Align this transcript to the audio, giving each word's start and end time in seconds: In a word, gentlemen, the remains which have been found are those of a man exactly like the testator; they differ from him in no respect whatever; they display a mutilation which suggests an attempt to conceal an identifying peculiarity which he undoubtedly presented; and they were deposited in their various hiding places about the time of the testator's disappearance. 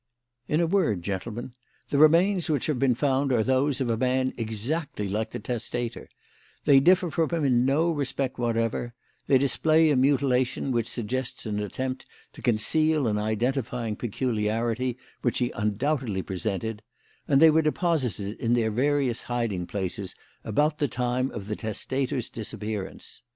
In 0.47 0.59
a 0.61 0.65
word, 0.65 1.03
gentlemen, 1.03 1.53
the 1.89 1.99
remains 1.99 2.49
which 2.49 2.65
have 2.65 2.79
been 2.79 2.95
found 2.95 3.31
are 3.31 3.43
those 3.43 3.79
of 3.79 3.87
a 3.87 3.95
man 3.95 4.33
exactly 4.35 5.07
like 5.07 5.29
the 5.29 5.37
testator; 5.39 6.09
they 6.65 6.79
differ 6.79 7.11
from 7.11 7.29
him 7.29 7.45
in 7.45 7.65
no 7.67 7.91
respect 7.91 8.39
whatever; 8.39 8.95
they 9.27 9.37
display 9.37 9.91
a 9.91 9.95
mutilation 9.95 10.71
which 10.71 10.89
suggests 10.89 11.45
an 11.45 11.59
attempt 11.59 12.07
to 12.33 12.41
conceal 12.41 13.05
an 13.05 13.19
identifying 13.19 13.95
peculiarity 13.95 14.97
which 15.21 15.37
he 15.37 15.51
undoubtedly 15.51 16.23
presented; 16.23 16.81
and 17.27 17.39
they 17.39 17.51
were 17.51 17.61
deposited 17.61 18.39
in 18.39 18.53
their 18.53 18.71
various 18.71 19.21
hiding 19.21 19.67
places 19.67 20.15
about 20.43 20.79
the 20.79 20.87
time 20.87 21.29
of 21.29 21.45
the 21.45 21.55
testator's 21.55 22.31
disappearance. 22.31 23.21